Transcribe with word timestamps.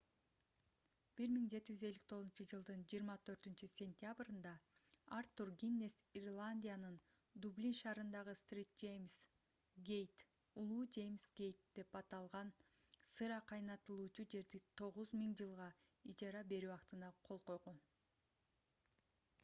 1759-жылдын 1.23 2.79
24-сентябрында 2.93 4.53
артур 5.17 5.51
гиннес 5.63 5.95
ирландиянын 6.21 6.95
дублин 7.47 7.75
шаарындагы 7.81 8.35
st 8.39 8.65
james 8.83 9.19
gate 9.91 10.25
улуу 10.63 10.79
жеймс 10.97 11.27
гейт 11.41 11.61
деп 11.81 11.99
аталган 12.01 12.51
сыра 13.13 13.39
кайнатылуучу 13.53 14.27
жерди 14.37 14.63
9000 14.85 15.39
жылга 15.45 15.71
ижарага 16.15 16.53
берүү 16.57 16.75
актына 16.81 17.15
кол 17.31 17.47
койгон 17.53 17.81